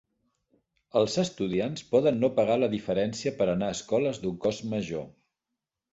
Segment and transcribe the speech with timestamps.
[1.01, 5.09] Els estudiants poden no pagar la diferència per anar a escoles d'un cost major.